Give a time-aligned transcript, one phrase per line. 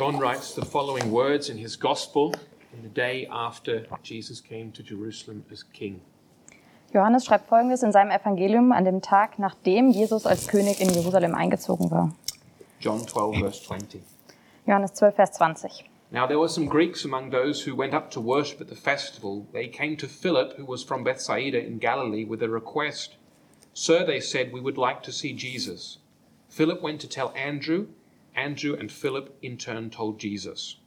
[0.00, 2.34] John writes the following words in his Gospel
[2.72, 6.00] in the day after Jesus came to Jerusalem as king.
[6.90, 11.34] Johannes schreibt folgendes in seinem Evangelium an dem Tag, nachdem Jesus als König in Jerusalem
[11.34, 12.16] eingezogen war.
[12.80, 14.00] John 12, verse 20.
[14.66, 15.68] Johannes 12, Vers 20.
[16.10, 19.46] Now there were some Greeks among those who went up to worship at the festival.
[19.52, 23.16] They came to Philip, who was from Bethsaida in Galilee, with a request.
[23.74, 25.98] Sir, they said, we would like to see Jesus.
[26.48, 27.88] Philip went to tell Andrew.
[28.34, 30.80] Andrew and Philip in turn told Jesus.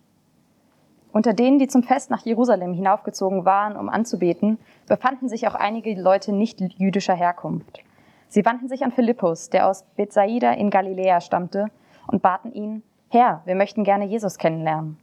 [1.12, 5.94] Unter denen, die zum Fest nach Jerusalem hinaufgezogen waren, um anzubeten, befanden sich auch einige
[5.94, 7.80] Leute nicht jüdischer Herkunft.
[8.28, 11.68] Sie wandten sich an Philippus, der aus Bethsaida in Galiläa stammte,
[12.08, 14.98] und baten ihn, Herr, wir möchten gerne Jesus kennenlernen.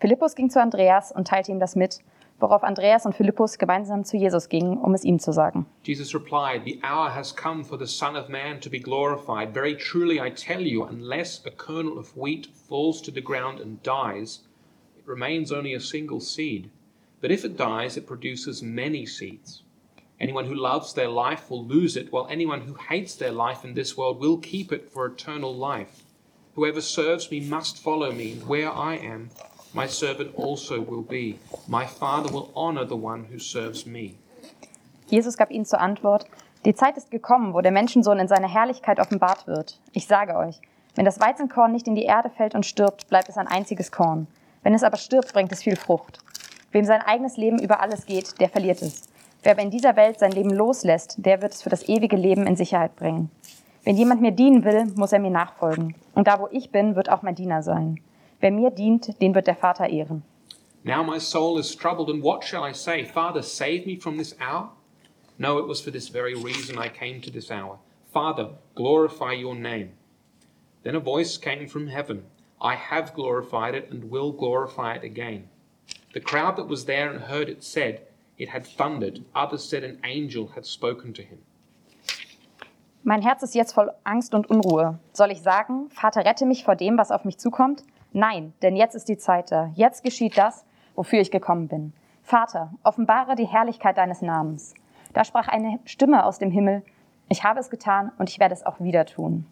[0.00, 1.98] Philippus ging zu Andreas und teilte ihm das mit,
[2.42, 5.66] worauf Andreas und Philippus gemeinsam zu Jesus gingen, um es ihm zu sagen.
[5.84, 9.54] Jesus replied, The hour has come for the Son of Man to be glorified.
[9.54, 13.82] Very truly I tell you, unless a kernel of wheat falls to the ground and
[13.82, 14.40] dies,
[14.98, 16.70] it remains only a single seed.
[17.20, 19.62] But if it dies, it produces many seeds.
[20.20, 23.74] Anyone who loves their life will lose it, while anyone who hates their life in
[23.74, 26.04] this world will keep it for eternal life.
[26.54, 29.30] Whoever serves me must follow me, and where I am,
[29.74, 31.36] my servant also will be.
[31.66, 34.14] My Father will honor the one who serves me.
[35.06, 36.26] Jesus gab ihnen zur Antwort,
[36.64, 39.80] die Zeit ist gekommen, wo der Menschensohn in seiner Herrlichkeit offenbart wird.
[39.92, 40.60] Ich sage euch,
[40.94, 44.26] wenn das Weizenkorn nicht in die Erde fällt und stirbt, bleibt es ein einziges Korn.
[44.62, 46.18] Wenn es aber stirbt, bringt es viel Frucht.
[46.70, 49.02] Wem sein eigenes Leben über alles geht, der verliert es.
[49.42, 52.46] Wer aber in dieser Welt sein Leben loslässt, der wird es für das ewige Leben
[52.46, 53.30] in Sicherheit bringen.
[53.84, 55.96] Wenn jemand mir dienen will, muss er mir nachfolgen.
[56.14, 57.98] Und da, wo ich bin, wird auch mein Diener sein.
[58.42, 60.24] Wer mir dient, den wird der Vater ehren.
[60.84, 63.04] Now my soul is troubled, and what shall I say?
[63.04, 64.72] Father, save me from this hour?
[65.38, 67.78] No, it was for this very reason I came to this hour.
[68.12, 69.92] Father, glorify your name.
[70.82, 72.24] Then a voice came from heaven
[72.60, 75.48] I have glorified it and will glorify it again.
[76.12, 78.02] The crowd that was there and heard it said,
[78.38, 79.24] It had thundered.
[79.34, 81.38] Others said, An angel had spoken to him.
[83.04, 84.98] Mein Herz ist jetzt voll Angst und Unruhe.
[85.12, 87.82] Soll ich sagen, Vater, rette mich vor dem, was auf mich zukommt?
[88.12, 89.70] Nein, denn jetzt ist die Zeit da.
[89.74, 90.64] Jetzt geschieht das,
[90.94, 91.92] wofür ich gekommen bin.
[92.22, 94.74] Vater, offenbare die Herrlichkeit deines Namens.
[95.12, 96.82] Da sprach eine Stimme aus dem Himmel,
[97.28, 99.46] ich habe es getan und ich werde es auch wieder tun.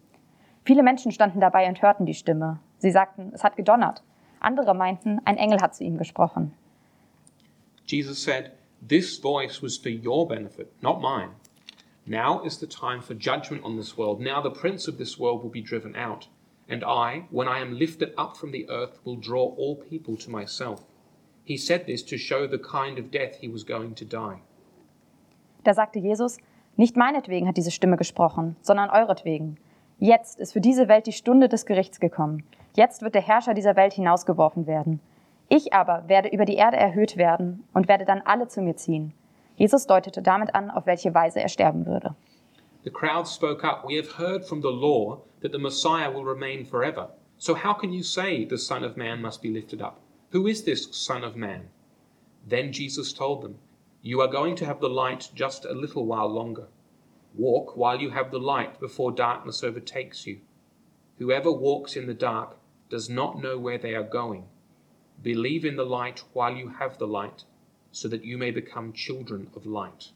[0.63, 2.59] Viele Menschen standen dabei und hörten die Stimme.
[2.77, 4.03] Sie sagten, es hat gedonnert.
[4.39, 6.53] Andere meinten, ein Engel hat zu ihm gesprochen.
[7.85, 8.51] Jesus said,
[8.87, 11.29] This voice was for your benefit, not mine.
[12.05, 14.19] Now is the time for judgment on this world.
[14.19, 16.27] Now the prince of this world will be driven out.
[16.71, 20.31] And I, when I am lifted up from the earth, will draw all people to
[20.31, 20.81] myself.
[21.43, 24.39] He said this to show the kind of death he was going to die.
[25.65, 26.37] Da sagte Jesus,
[26.77, 29.57] nicht meinetwegen hat diese Stimme gesprochen, sondern euretwegen.
[29.99, 32.43] Jetzt ist für diese Welt die Stunde des Gerichts gekommen.
[32.73, 35.01] Jetzt wird der Herrscher dieser Welt hinausgeworfen werden.
[35.49, 39.13] Ich aber werde über die Erde erhöht werden und werde dann alle zu mir ziehen.
[39.57, 42.15] Jesus deutete damit an, auf welche Weise er sterben würde.
[42.83, 46.65] The crowd spoke up, We have heard from the law that the Messiah will remain
[46.65, 47.09] forever.
[47.37, 50.01] So how can you say the Son of Man must be lifted up?
[50.31, 51.69] Who is this Son of Man?
[52.47, 53.59] Then Jesus told them,
[54.01, 56.67] You are going to have the light just a little while longer.
[57.35, 60.41] Walk while you have the light before darkness overtakes you.
[61.19, 62.57] Whoever walks in the dark
[62.89, 64.47] does not know where they are going.
[65.21, 67.43] Believe in the light while you have the light,
[67.91, 70.09] so that you may become children of light.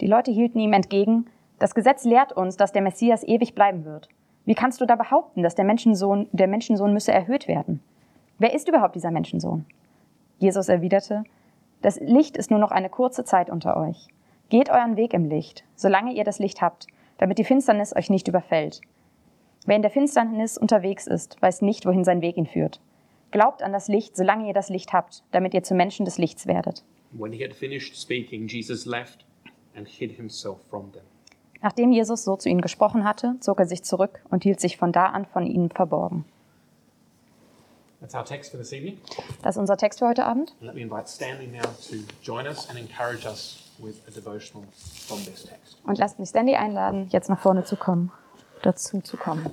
[0.00, 1.26] Die Leute hielten ihm entgegen,
[1.58, 4.08] das Gesetz lehrt uns, dass der Messias ewig bleiben wird.
[4.44, 7.80] Wie kannst du da behaupten, dass der Menschensohn, der Menschensohn müsse erhöht werden?
[8.38, 9.66] Wer ist überhaupt dieser Menschensohn?
[10.38, 11.24] Jesus erwiderte,
[11.82, 14.08] das Licht ist nur noch eine kurze Zeit unter euch.
[14.48, 16.86] Geht euren Weg im Licht, solange ihr das Licht habt,
[17.18, 18.80] damit die Finsternis euch nicht überfällt.
[19.66, 22.80] Wer in der Finsternis unterwegs ist, weiß nicht, wohin sein Weg ihn führt.
[23.32, 26.46] Glaubt an das Licht, solange ihr das Licht habt, damit ihr zu Menschen des Lichts
[26.46, 26.84] werdet.
[27.12, 29.26] When he had finished speaking, Jesus left
[29.78, 31.02] and hid himself from them.
[31.62, 34.92] Nachdem Jesus so zu ihnen gesprochen hatte, zog er sich zurück und hielt sich von
[34.92, 36.24] da an von ihnen verborgen.
[38.00, 38.98] That's our text for this evening.
[39.42, 40.54] Das ist unser Text für heute Abend.
[40.60, 44.64] And let me invite Stanley now to join us and encourage us with a devotional
[45.06, 45.78] from this text.
[45.84, 48.12] Und lasst mich Stanley einladen, jetzt nach vorne zu kommen,
[48.62, 49.50] dazu zu kommen.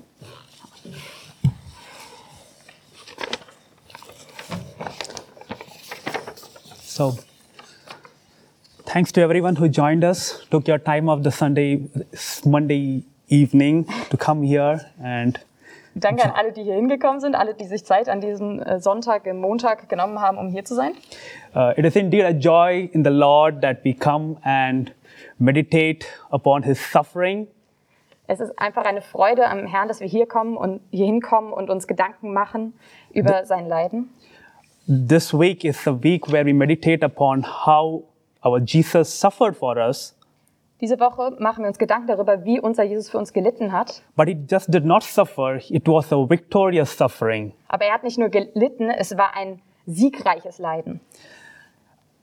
[6.84, 7.18] So,
[8.96, 11.82] thanks to everyone who joined us, took your time of the Sunday,
[12.46, 15.38] Monday evening to come here and
[15.98, 19.26] Danke an alle, die hier hingekommen sind, alle, die sich Zeit an diesem äh, Sonntag,
[19.28, 20.92] im Montag genommen haben, um hier zu sein.
[21.56, 24.94] uh, it is indeed a joy in the Lord that we come and
[25.40, 27.48] meditate upon His suffering
[28.28, 31.70] Es ist einfach eine Freude am Herrn, dass wir hier kommen und hier hinkommen und
[31.70, 32.74] uns Gedanken machen
[33.12, 34.10] über sein Leiden.
[34.88, 38.04] This week is a week where we meditate upon how
[38.46, 40.16] our Jesus suffered for us,
[40.82, 44.02] Diese Woche machen wir uns Gedanken darüber, wie unser Jesus für uns gelitten hat.
[44.18, 47.54] but he just did not suffer, it was a victorious suffering.
[47.70, 51.00] Aber er hat nicht nur gelitten, es war ein siegreiches Leiden.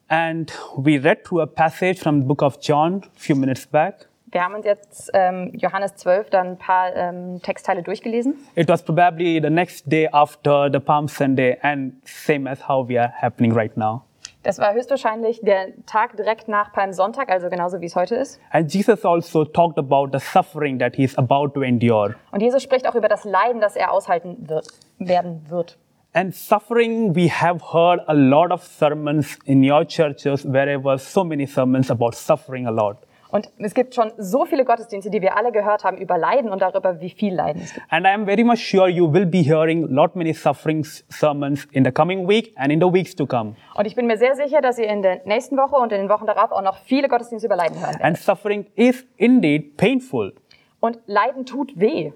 [0.08, 4.08] And we read through a passage from the book of John a few minutes back.
[4.30, 8.34] Wir haben uns jetzt ähm, Johannes 12 dann ein paar ähm, Textteile durchgelesen.
[8.54, 12.98] It was probably the next day after the Palm Sunday, and same as how we
[13.00, 14.04] are happening right now.
[14.42, 18.40] Das war höchstwahrscheinlich der Tag direkt nach Palmsonntag, also genauso wie es heute ist.
[18.50, 22.16] And Jesus also talked about the suffering that he is about to endure.
[22.32, 24.66] Und Jesus spricht auch über das Leiden, das er aushalten wird,
[24.98, 25.78] werden wird.
[26.14, 31.46] And suffering, we have heard a lot of sermons in your churches, wherever so many
[31.46, 32.98] sermons about suffering a lot.
[33.32, 36.60] Und es gibt schon so viele Gottesdienste, die wir alle gehört haben über Leiden und
[36.62, 37.86] darüber, wie viel Leiden es gibt.
[37.90, 41.84] And I am very much sure you will be hearing lot many suffering sermons in
[41.84, 43.54] the coming week and in the weeks to come.
[43.74, 46.08] Und ich bin mir sehr sicher, dass ihr in der nächsten Woche und in den
[46.10, 48.04] Wochen darauf auch noch viele Gottesdienste über Leiden hören werdet.
[48.04, 50.34] And suffering is indeed painful,
[50.80, 52.12] Und Leiden tut weh.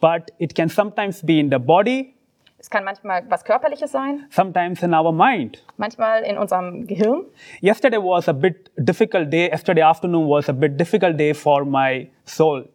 [0.00, 2.14] but it can sometimes be in the body,
[2.60, 5.64] Es kann manchmal was Körperliches sein, sometimes in our mind.
[5.76, 7.24] manchmal in unserem Gehirn.
[7.60, 9.48] Yesterday was a bit difficult day.
[9.48, 12.68] Yesterday afternoon was a bit difficult day for my soul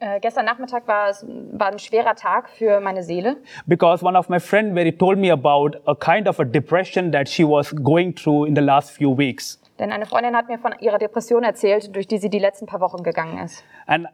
[0.00, 4.28] Äh, gestern Nachmittag war es war ein schwerer Tag für meine Seele, because one of
[4.28, 8.14] my friend very told me about a kind of a depression that she was going
[8.14, 9.60] through in the last few weeks.
[9.80, 12.80] denn eine Freundin hat mir von ihrer Depression erzählt, durch die sie die letzten paar
[12.80, 13.64] Wochen gegangen ist.
[13.86, 14.06] And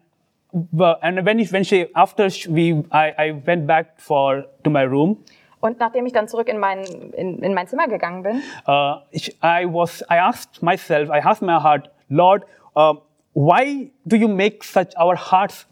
[1.03, 5.19] and when when she after we I, I went back for to my room,
[5.61, 6.85] Und nachdem ich dann zurück in mein,
[7.17, 8.97] in, in mein Zimmer gegangen bin, uh,
[9.43, 12.45] I was I asked myself I asked my heart, Lord,
[12.77, 12.95] uh,
[13.33, 15.67] why do you make such our hearts?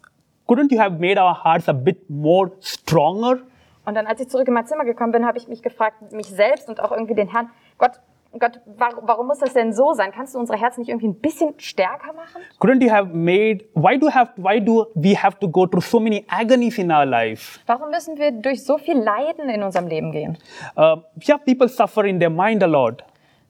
[0.47, 3.41] Couldn't you have made our hearts a bit more stronger?
[3.85, 6.27] Und dann, als ich zurück in mein Zimmer gekommen bin, habe ich mich gefragt, mich
[6.27, 7.99] selbst und auch irgendwie den Herrn, Gott,
[8.39, 10.11] Gott, warum, muss das denn so sein?
[10.11, 12.41] Kannst du unsere Herzen nicht irgendwie ein bisschen stärker machen?
[12.59, 13.65] Couldn't you have made?
[13.75, 14.31] Why do have?
[14.37, 17.59] Why do we have to go through so many agonies in our life?
[17.67, 20.37] Warum müssen wir durch so viel Leiden in unserem Leben gehen?
[20.75, 20.97] Uh,
[21.27, 23.03] yeah, people suffer in their mind a lot.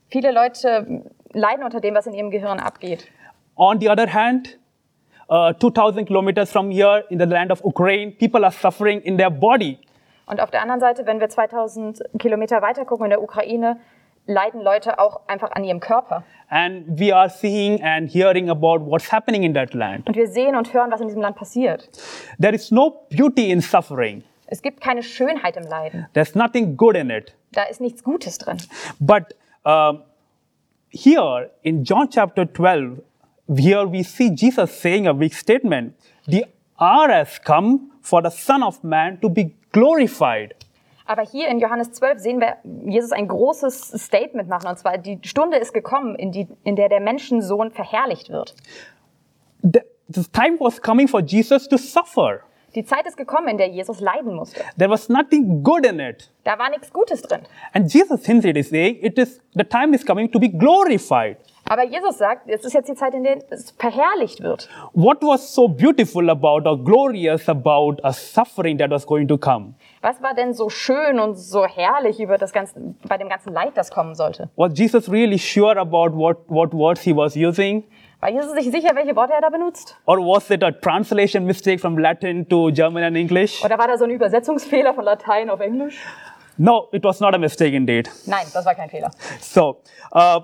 [0.10, 3.08] Viele Leute leiden unter dem, was in ihrem Gehirn abgeht.
[3.56, 4.60] On the other hand,
[5.30, 9.32] uh, 2,000 kilometers from here in the land of Ukraine, people are suffering in their
[9.32, 9.80] body.
[10.26, 13.80] Und auf der anderen Seite, wenn wir 2000 Kilometer weiter gucken in der Ukraine,
[14.26, 16.24] leiden Leute auch einfach an ihrem Körper.
[16.50, 20.08] And we are seeing and hearing about what's happening in that land.
[20.08, 21.90] Und wir sehen und hören, was in diesem Land passiert.
[22.40, 24.24] There is no beauty in suffering.
[24.48, 26.08] Es gibt keine Schönheit im Leiden.
[26.14, 27.36] There's nothing good in it.
[27.54, 28.58] Da ist nichts Gutes drin.
[29.00, 29.36] But
[29.66, 30.04] um,
[30.90, 33.02] here in John chapter 12,
[33.58, 35.96] here we see Jesus saying a big statement.
[36.28, 36.46] The
[36.80, 40.54] hour has come for the Son of Man to be glorified.
[41.06, 42.58] Aber hier in Johannes 12 sehen wir
[42.90, 44.68] Jesus ein großes Statement machen.
[44.68, 48.56] Und zwar, die Stunde ist gekommen, in, die, in der der Menschensohn verherrlicht wird.
[49.62, 52.42] The, the time was coming for Jesus to suffer.
[52.76, 54.62] Die Zeit ist gekommen, in der Jesus leiden musste.
[54.78, 56.32] There was nothing good in it.
[56.44, 57.42] Da war nichts Gutes drin.
[57.74, 61.38] And Jesus himself is saying, it is, the time is coming to be glorified.
[61.66, 64.70] Aber Jesus sagt, es ist jetzt die Zeit, in der es verherrlicht wird.
[64.94, 69.76] What was so beautiful about or glorious about a suffering that was going to come?
[70.02, 72.74] Was war denn so schön und so herrlich über das ganze,
[73.08, 74.50] bei dem ganzen Leid, das kommen sollte?
[74.56, 77.84] Was Jesus really sure about what, what words he was using?
[78.20, 79.98] War Jesus sich sicher, welche Worte er da benutzt?
[80.06, 83.64] Or was it a translation mistake from Latin to German and English?
[83.64, 85.98] Oder war da so ein Übersetzungsfehler von Latein auf Englisch?
[86.58, 88.10] No, it was not a mistake indeed.
[88.26, 89.12] Nein, das war kein Fehler.
[89.42, 89.82] So,
[90.14, 90.42] uh,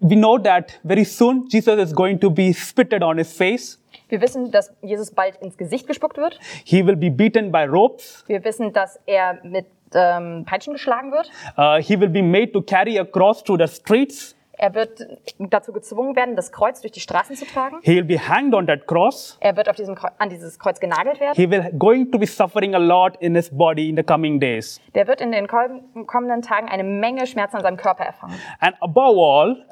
[0.00, 3.78] we know that very soon Jesus is going to be spitted on his face.
[4.08, 6.38] Wir wissen, dass Jesus bald ins Gesicht gespuckt wird.
[6.64, 8.24] He will be beaten by ropes.
[8.26, 11.30] Wir wissen, dass er mit ähm, Peitschen geschlagen wird.
[11.56, 14.36] Uh, he will be made to carry a cross through the streets.
[14.56, 15.04] Er wird
[15.38, 17.78] dazu gezwungen werden, das Kreuz durch die Straßen zu tragen.
[17.82, 19.36] He will be hanged on that cross.
[19.40, 21.34] Er wird auf diesem, an dieses Kreuz genagelt werden.
[21.34, 24.80] He will going to be suffering a lot in his body in the coming days.
[24.94, 28.34] Der wird in den kommenden Tagen eine Menge Schmerzen an seinem Körper erfahren.
[28.60, 29.64] And above all,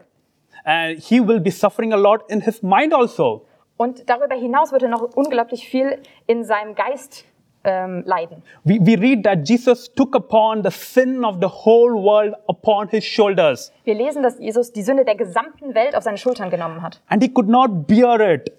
[0.66, 3.46] uh, he will be suffering a lot in his mind also.
[3.76, 7.24] Und darüber hinaus wird er noch unglaublich viel in seinem Geist
[7.64, 8.42] ähm, leiden.
[8.64, 13.04] We, we read that Jesus took upon the sin of the whole world upon his
[13.04, 17.00] shoulders, Wir lesen, dass Jesus die Sünde der gesamten Welt auf seine Schultern genommen hat.
[17.08, 18.52] and he could not bear it.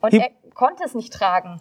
[0.00, 1.60] Und He- er konnte es nicht tragen.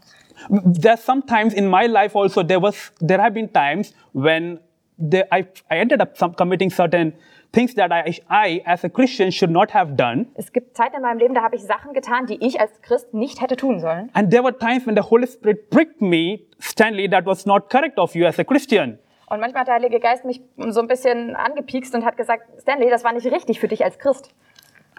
[0.49, 4.59] There's sometimes in my life also there was there have been times when
[4.99, 7.13] the, I, I ended up some, committing certain
[7.51, 10.27] things that I, I, as a Christian, should not have done.
[10.35, 13.13] Es gibt Zeiten in meinem Leben, da habe ich Sachen getan, die ich als Christ
[13.13, 14.09] nicht hätte tun sollen.
[14.13, 17.97] And there were times when the Holy Spirit pricked me, Stanley, that was not correct
[17.97, 18.99] of you as a Christian.
[19.29, 22.89] Und manchmal hat der Heilige Geist mich so ein bisschen angepiekst und hat gesagt, Stanley,
[22.89, 24.29] das war nicht richtig für dich als Christ.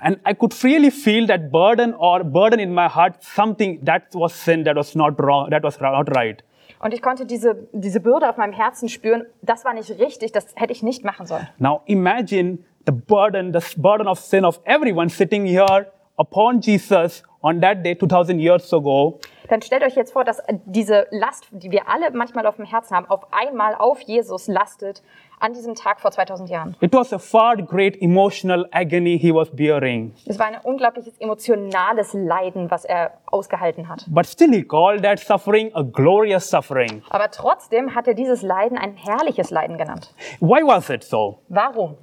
[0.01, 4.33] And I could really feel that burden or burden in my heart, something that was
[4.33, 6.43] sin, that was not wrong, that was not right.
[6.81, 9.27] Und ich konnte diese, diese Bürde auf meinem Herzen spüren.
[9.43, 11.49] Das war nicht richtig, das hätte ich nicht machen sollen.
[11.59, 17.61] Now imagine the burden, the burden of sin of everyone sitting here upon Jesus on
[17.61, 19.19] that day 2000 years ago.
[19.49, 22.95] Dann stellt euch jetzt vor, dass diese Last, die wir alle manchmal auf dem Herzen
[22.95, 25.03] haben, auf einmal auf Jesus lastet
[25.41, 26.77] an diesem Tag vor 2000 Jahren.
[26.81, 30.15] It was a far great emotional agony he was bearing.
[30.27, 34.05] Es war ein unglaubliches emotionales Leiden, was er ausgehalten hat.
[34.09, 37.03] But still he called that suffering a glorious suffering.
[37.11, 40.13] Aber trotzdem hat er dieses Leiden ein herrliches Leiden genannt.
[40.41, 41.41] Why was it so?
[41.49, 41.97] Warum?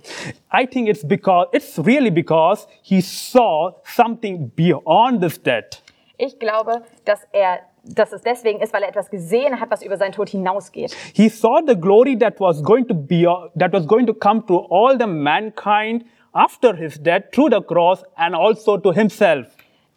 [0.52, 5.82] I think it's because it's really because he saw something beyond this death.
[6.18, 9.98] Ich glaube, dass er dass es deswegen ist, weil er etwas gesehen hat, was über
[9.98, 10.96] seinen Tod hinausgeht.
[11.14, 13.26] He saw the glory that was going to be
[13.58, 18.04] that was going to come to all the mankind after his death through the cross
[18.16, 19.48] and also to himself.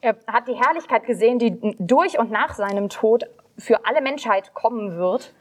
[0.01, 3.25] Er hat die Herrlichkeit gesehen, die durch und nach seinem Tod
[3.59, 5.35] für alle Menschheit kommen wird,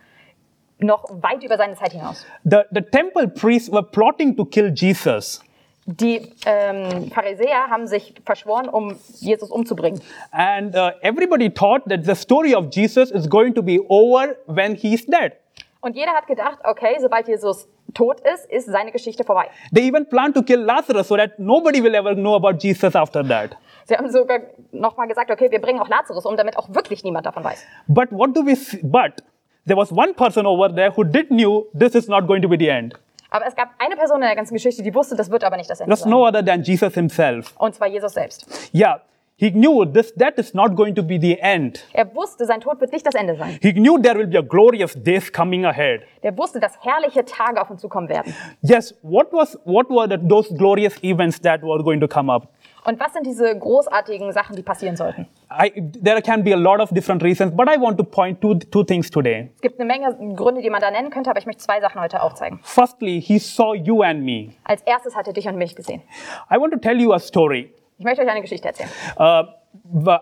[0.79, 2.25] noch weit über seine Zeit hinaus.
[2.43, 5.43] The, the temple priests were plotting to kill Jesus.
[5.89, 10.01] Die ähm, Pharisäer haben sich verschworen, um Jesus umzubringen.
[10.31, 14.75] And uh, everybody thought that the story of Jesus is going to be over when
[14.75, 15.37] he's dead.
[15.79, 19.47] Und jeder hat gedacht, okay, sobald Jesus tot ist, ist seine Geschichte vorbei.
[19.73, 23.23] They even planned to kill Lazarus so that nobody will ever know about Jesus after
[23.25, 23.55] that.
[23.85, 24.41] Sie haben sogar
[24.73, 27.65] nochmal gesagt, okay, wir bringen auch Lazarus um, damit auch wirklich niemand davon weiß.
[27.87, 28.81] But what do we see?
[28.83, 29.23] But
[29.65, 32.57] there was one person over there who did knew this is not going to be
[32.57, 32.95] the end.
[33.29, 35.69] Aber es gab eine Person in der ganzen Geschichte, die wusste, das wird aber nicht
[35.69, 36.09] das Ende There's sein.
[36.11, 37.53] no other than Jesus himself.
[37.57, 38.47] Und zwar Jesus selbst.
[38.73, 39.01] Yeah,
[39.35, 41.85] he knew this death is not going to be the end.
[41.93, 43.59] Er wusste, sein Tod wird nicht das Ende sein.
[43.61, 46.01] He knew there will be a glorious days coming ahead.
[46.23, 48.33] Der wusste, dass herrliche Tage auf uns zukommen werden.
[48.61, 52.47] Yes, what was what were the, those glorious events that were going to come up?
[52.87, 55.27] Und was sind diese großartigen Sachen, die passieren sollten?
[55.51, 58.55] I, there can be a lot of different reasons, but I want to point to
[58.55, 59.51] two things today.
[59.55, 61.99] Es gibt eine Menge Gründe, die man da nennen könnte, aber ich möchte zwei Sachen
[61.99, 62.61] heute aufzeigen.
[62.63, 64.53] Firstly, he saw you and me.
[64.63, 66.01] Als erstes hat er dich und mich gesehen.
[66.49, 67.73] I want to tell you a story.
[67.97, 68.89] Ich möchte euch eine Geschichte erzählen.
[69.19, 69.43] Uh,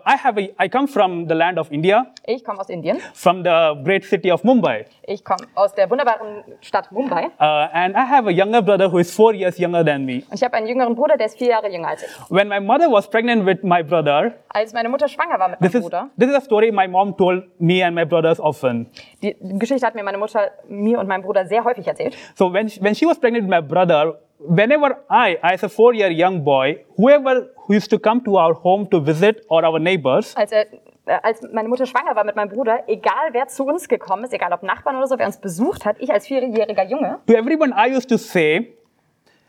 [0.06, 2.98] I have a, I come from the land of India, Ich komme aus Indien.
[3.14, 7.26] from the great city of Mumbai, Ich komme aus der wunderbaren Stadt Mumbai.
[7.40, 10.22] uh, and I have a younger brother who is four years younger than me.
[10.30, 12.08] Und ich habe einen jüngeren Bruder, der ist vier Jahre jünger als ich.
[12.30, 15.82] When my mother was pregnant with my brother, Als meine Mutter schwanger war mit meinem
[15.82, 18.86] Bruder, this is a story my mom told me and my brothers often.
[19.22, 22.16] die Geschichte hat mir meine Mutter mir und meinem Bruder sehr häufig erzählt.
[22.36, 26.10] So when she, when she was pregnant with my brother, whenever I, as a four-year
[26.10, 30.36] young boy, whoever who used to come to our home to visit or our neighbors,
[30.36, 30.66] Als, er,
[31.06, 34.32] äh, als meine Mutter schwanger war mit meinem Bruder, egal wer zu uns gekommen ist,
[34.32, 37.72] egal ob Nachbarn oder so, wer uns besucht hat, ich als vierjähriger Junge, to everyone
[37.76, 38.72] I used to say,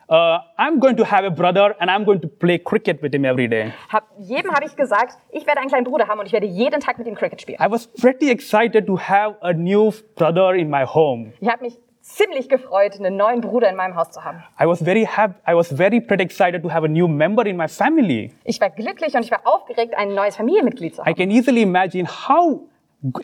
[0.10, 3.26] uh, I'm going to have a brother and I'm going to play cricket with him
[3.26, 3.74] every day.
[3.92, 6.80] hab, jedem habe ich gesagt, ich werde einen kleinen Bruder haben und ich werde jeden
[6.80, 7.60] Tag mit ihm Cricket spielen.
[7.60, 11.34] I was pretty excited to have a new brother in my home.
[11.40, 14.44] Ich habe mich ziemlich gefreut, einen neuen Bruder in meinem Haus zu haben.
[14.60, 15.36] I was very happy.
[15.48, 18.32] I was very pretty excited to have a new member in my family.
[18.46, 21.16] Ich war glücklich und ich war aufgeregt, ein neues Familienmitglied zu I haben.
[21.16, 22.62] can easily imagine how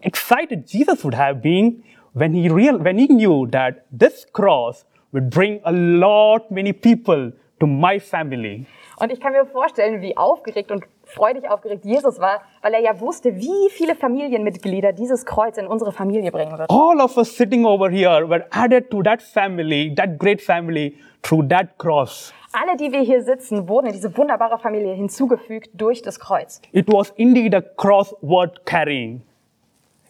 [0.02, 5.30] excited Jesus would have been when he real when he knew that this cross would
[5.30, 8.66] bring a lot many people to my family.
[8.98, 13.00] Und ich kann mir vorstellen, wie aufgeregt und freudig aufgeregt Jesus war, weil er ja
[13.00, 16.70] wusste, wie viele Familienmitglieder dieses Kreuz in unsere Familie bringen wird.
[16.70, 21.48] All of us sitting over here were added to that family, that great family, through
[21.48, 22.34] that cross.
[22.52, 26.62] Alle, die wir hier sitzen, wurden in diese wunderbare Familie hinzugefügt durch das Kreuz.
[26.72, 29.24] It was indeed a cross worth carrying.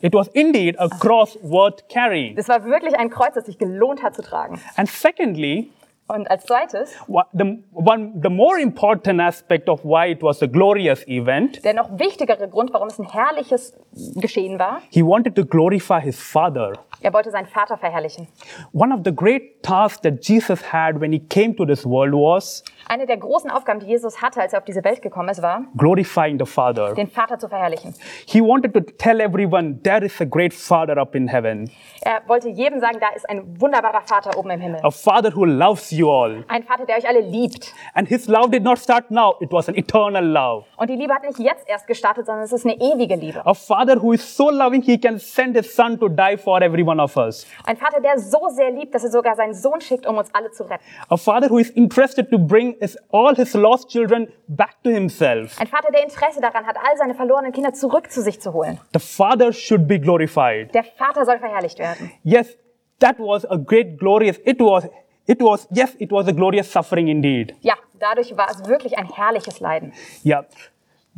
[0.01, 2.36] It was indeed a cross worth carrying.
[2.36, 4.60] Das war wirklich ein Kreuz, das sich gelohnt hat zu tragen.
[4.75, 5.69] And secondly,
[6.07, 6.98] Und als zweites,
[7.31, 11.98] the, one, the more important aspect of why it was a glorious event, der noch
[11.98, 13.74] wichtigere Grund, warum es ein herrliches
[14.15, 16.74] Geschehen war, he wanted to glorify his father.
[17.01, 18.27] er wollte seinen Vater verherrlichen.
[18.74, 22.63] One of the great tasks that Jesus had when he came to this world was
[22.88, 25.63] Eine der großen Aufgaben, die Jesus hatte, als er auf diese Welt gekommen ist, war,
[25.78, 26.94] glorifying the Father.
[26.94, 27.94] den Vater zu verherrlichen.
[28.28, 31.70] He wanted to tell everyone there is a great Father up in heaven,
[32.02, 34.80] Er wollte jedem sagen, da ist ein wunderbarer Vater oben im Himmel.
[34.84, 36.44] a Father who loves you all.
[36.48, 37.74] Ein Vater, der euch alle liebt.
[37.94, 40.66] And his love did not start now, it was an eternal love.
[40.78, 43.46] Und die Liebe hat nicht jetzt erst gestartet, sondern es ist eine ewige Liebe.
[43.46, 46.84] A Father who is so loving, he can send his Son to die for every
[46.86, 47.46] one of us.
[47.66, 50.52] Ein Vater, der so sehr liebt, dass er sogar seinen Sohn schickt, um uns alle
[50.52, 50.84] zu retten.
[51.10, 55.60] A Father who is interested to bring his, all his lost children back to himself.
[55.60, 58.80] Ein Vater, der Interesse daran hat, all seine verlorenen Kinder zurück zu sich zu holen.
[58.94, 60.74] The Father should be glorified.
[60.74, 62.12] Der Vater soll verherrlicht werden.
[62.24, 62.58] Yes,
[63.00, 64.88] that was a great glorious, it was,
[65.25, 67.56] it was, yes, it was a glorious suffering indeed.
[67.62, 69.94] Ja, dadurch war es wirklich ein herrliches Leiden.
[70.24, 70.46] Yeah,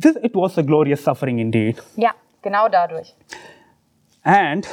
[0.00, 1.82] this, it was a glorious suffering indeed.
[1.96, 3.14] Ja, genau dadurch.
[4.22, 4.66] And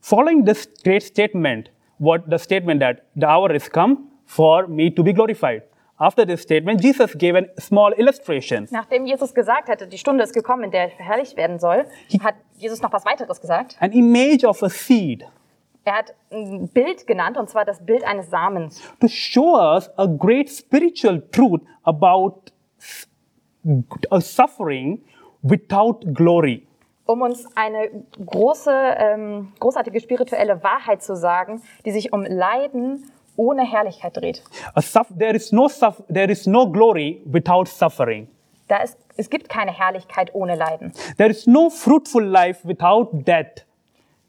[0.00, 5.02] following this great statement, what the statement that the hour is come for me to
[5.02, 5.62] be glorified.
[6.00, 8.68] After this statement, Jesus gave a small illustration.
[8.70, 11.86] Nachdem Jesus gesagt hatte, die Stunde ist gekommen, in der ich verherrlicht werden soll,
[12.22, 13.76] hat Jesus noch was weiteres gesagt.
[13.80, 15.24] An image of a seed
[15.84, 20.06] Er hat ein Bild genannt, und zwar das Bild eines Samens, to show us a
[20.06, 22.52] great spiritual truth about
[24.10, 25.02] a suffering
[25.42, 26.64] without glory.
[27.06, 27.90] um uns eine
[28.24, 34.42] große, ähm, großartige spirituelle Wahrheit zu sagen, die sich um Leiden ohne Herrlichkeit dreht.
[35.18, 35.68] There, is no
[36.12, 38.28] there is no glory without suffering.
[38.68, 40.92] Da ist, es gibt keine Herrlichkeit ohne Leiden.
[41.16, 43.64] There is no fruitful life without death.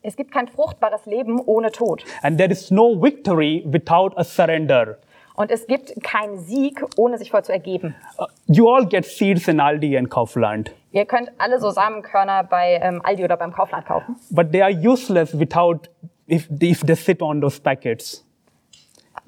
[0.01, 2.05] Es gibt kein fruchtbares Leben ohne Tod.
[2.21, 4.97] And there is no victory without a surrender.
[5.35, 7.95] Und es gibt keinen Sieg, ohne sich voll zu ergeben.
[8.17, 12.79] Uh, you all get seeds in Aldi and Kaufland, Ihr könnt alle so Samenkörner bei
[12.81, 14.15] ähm, Aldi oder beim Kaufland kaufen.
[14.31, 15.89] but they are useless without
[16.27, 18.25] if, if they sit on those packets.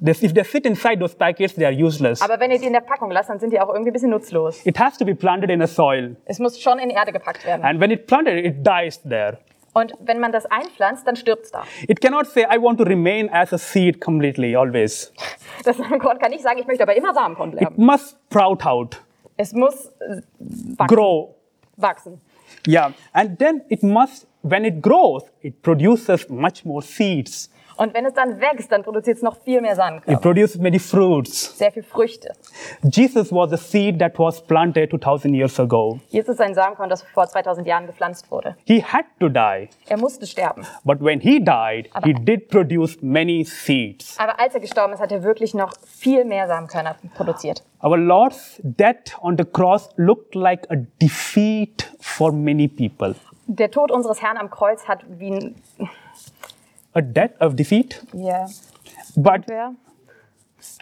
[0.04, 2.22] This- If they sit inside those packets, they are useless.
[2.22, 4.10] Aber wenn ihr die in der Packung lasst, dann sind die auch irgendwie ein bisschen
[4.10, 4.66] nutzlos.
[4.66, 7.64] It has to be planted in a soil, Es muss schon in Erde gepackt werden.
[7.64, 9.38] and when it planted, it dies there.
[9.74, 11.64] Und wenn man das einpflanzt, dann stirbt es da.
[11.88, 15.14] It cannot say, "I want to remain as a seed completely always."
[15.64, 17.86] Das Samenkorn kann nicht sagen, ich möchte aber immer Samenkorn It bleiben.
[17.86, 19.02] must sprout out,
[19.38, 20.22] Es muss äh,
[20.78, 20.88] wachsen.
[20.96, 21.36] grow,
[21.78, 22.20] wachsen.
[22.68, 24.28] yeah, and then it must.
[24.44, 27.52] When it grows, it produces much more seeds.
[27.82, 30.20] Und wenn es dann wächst, dann produziert es noch viel mehr It Samenkörner.
[30.20, 31.58] produces many fruits.
[31.58, 32.32] Sehr viel Früchte.
[32.84, 36.00] Jesus was a seed that was planted 2000 years ago.
[36.10, 38.56] Jesus ist ein Samenkorn, das vor 2000 Jahren gepflanzt wurde.
[38.66, 40.64] He had to die, Er musste sterben.
[40.84, 44.16] but when he died, he did produce many seeds.
[44.20, 47.64] Aber als er gestorben ist, hat er wirklich noch viel mehr Samenkörner produziert.
[47.82, 53.16] Our Lord's death on the cross looked like a defeat for many people.
[53.48, 55.56] Der Tod unseres Herrn am Kreuz hat wie ein...
[56.94, 58.48] A death of defeat, Ja,
[59.16, 59.74] but wer?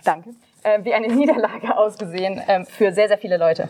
[0.04, 0.32] Danke.
[0.64, 3.70] Äh, wie eine Niederlage ausgesehen ähm, für sehr, sehr viele Leute.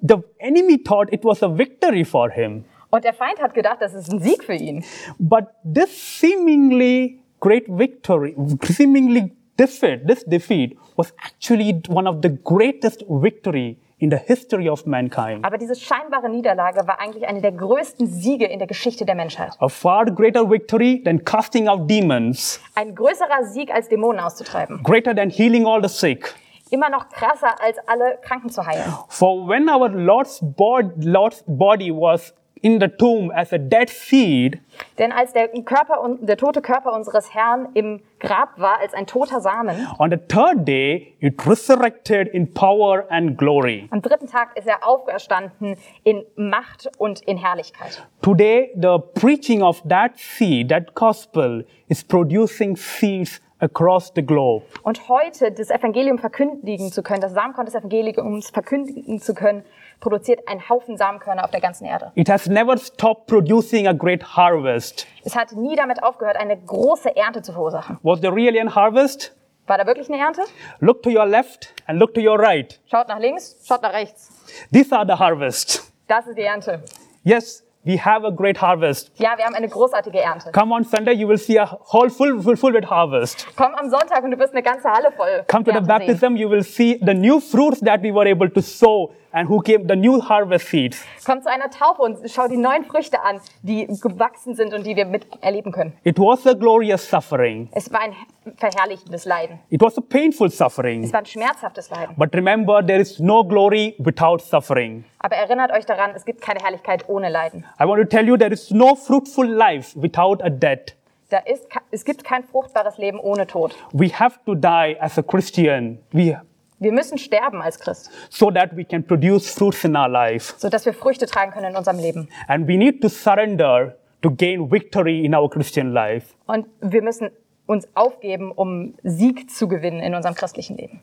[0.00, 2.64] the enemy thought it was a victory for him.
[2.90, 4.84] Und der Feind hat gedacht, das ist ein Sieg für ihn.
[5.18, 5.90] But this
[6.20, 14.10] seemingly great victory, seemingly defeat, this defeat was actually one of the greatest victory in
[14.10, 15.44] the history of mankind.
[15.44, 19.52] Aber diese scheinbare Niederlage war eigentlich eine der größten Siege in der Geschichte der Menschheit.
[19.60, 24.82] A far greater victory than casting out demons, Ein größerer Sieg, als Dämonen auszutreiben.
[24.82, 26.34] greater than healing all the sick.
[26.70, 28.92] Immer noch krasser, als alle Kranken zu heilen.
[29.08, 34.60] For when our Lord's, bod- Lord's body was in the tomb as a dead seed,
[34.98, 39.40] Denn als der, Körper, der tote Körper unseres Herrn im Grab war, als ein toter
[39.40, 43.88] Samen, on the third day it resurrected in power and glory.
[43.90, 48.06] am dritten Tag ist er auferstanden in Macht und in Herrlichkeit.
[48.22, 54.64] Today, the preaching of that seed, that gospel, is producing seeds across the globe.
[54.82, 59.64] Und heute das Evangelium verkündigen zu können, das Samenkorn des Evangeliums verkündigen zu können,
[60.02, 62.12] produziert einen Haufen Samenkörner auf der ganzen Erde.
[62.14, 65.06] It has never stopped producing a great harvest.
[65.24, 67.98] Es hat nie damit aufgehört, eine große Ernte zu verursachen.
[68.02, 69.34] Was there really a harvest?
[69.66, 70.42] War da wirklich eine Ernte?
[70.80, 72.78] Look to your left and look to your right.
[72.90, 74.28] Schaut nach links, schaut nach rechts.
[74.72, 75.90] These are the harvest.
[76.08, 76.82] Das ist die Ernte.
[77.22, 79.10] Yes, we have a great harvest.
[79.16, 80.52] Ja, wir haben eine großartige Ernte.
[80.52, 83.46] Come on Sunday, you will see a whole full, full, full with harvest.
[83.56, 85.44] Komm am Sonntag und du wirst eine ganze Halle voll.
[85.48, 86.06] Come to the Ernte sehen.
[86.06, 89.60] baptism, you will see the new fruits that we were able to sow and who
[89.62, 91.04] came, the new harvest seeds.
[91.24, 94.94] Komm zu einer Taufe und schau die neuen Früchte an, die gewachsen sind und die
[94.94, 95.92] wir mit erleben können.
[96.04, 97.68] It was a glorious suffering.
[97.72, 98.14] Es war ein
[98.56, 99.58] verherrlichendes Leiden.
[99.70, 101.02] It was a painful suffering.
[101.04, 102.14] Es war ein schmerzhaftes Leiden.
[102.16, 105.04] But remember, there is no glory without suffering.
[105.22, 107.64] Aber erinnert euch daran, es gibt keine Herrlichkeit ohne Leiden.
[107.80, 110.96] I want to tell you, there is no fruitful life without a death.
[111.30, 113.74] Da ist, es gibt kein fruchtbares Leben ohne Tod.
[113.92, 116.38] We have to die as a Christian we,
[116.78, 120.54] Wir müssen sterben als Christ, so that we can produce fruits in our life.
[120.58, 122.28] sodass wir Früchte tragen können in unserem Leben.
[122.48, 126.34] And we need to surrender to gain victory in our Christian life.
[126.46, 127.30] Und wir müssen
[127.66, 131.00] uns aufgeben, um Sieg zu gewinnen in unserem christlichen Leben.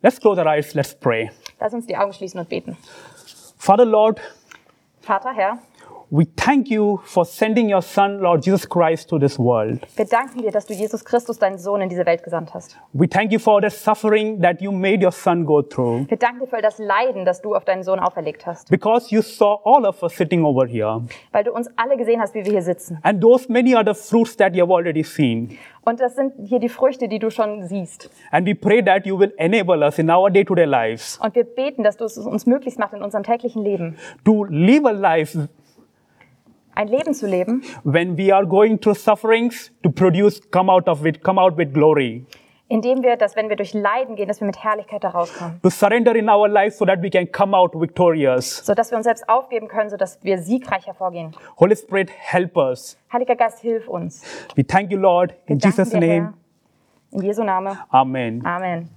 [0.00, 1.30] Let's close our eyes, let's pray.
[1.60, 2.76] Lass uns die Augen schließen und beten.
[3.58, 4.20] Father, Lord,
[5.00, 5.58] Vater, Herr,
[6.10, 9.80] we thank you for sending your Son, Lord Jesus Christ, to this world.
[9.96, 12.76] wir danken dir, dass du Jesus Christus, deinen Sohn, in diese Welt gesandt hast.
[12.92, 16.06] We thank you for the suffering that you made your Son go through.
[16.08, 19.20] Wir danken dir für das Leiden, das du auf deinen Sohn auferlegt hast, Because you
[19.22, 22.52] saw all of us sitting over here, weil du uns alle gesehen hast, wie wir
[22.52, 22.98] hier sitzen.
[23.02, 25.58] and those many other fruits that you have already seen.
[25.84, 28.10] Und das sind hier die Früchte, die du schon siehst.
[28.30, 31.34] And we pray that you will enable us in our day to day lives Und
[31.34, 34.90] wir beten, dass du es uns möglich machst in unserem täglichen Leben, to live a
[34.90, 35.48] life
[36.78, 41.04] ein Leben zu leben, when we are going through sufferings to produce, come out of
[41.04, 42.24] it, come out with glory.
[42.68, 45.60] indem wir, dass wenn wir durch Leiden gehen, dass wir mit Herrlichkeit da rauskommen.
[45.62, 48.64] To surrender in our life so that we can come out victorious.
[48.64, 51.32] Sodass wir uns selbst aufgeben können, sodass wir siegreich hervorgehen.
[51.58, 52.98] Holy Spirit, help us.
[53.12, 54.22] Heiliger Geist, hilf uns.
[54.54, 56.34] We thank you, Lord, in Jesus' name.
[57.10, 57.18] Herr.
[57.18, 57.78] In Jesu Name.
[57.90, 58.44] Amen.
[58.44, 58.90] Amen.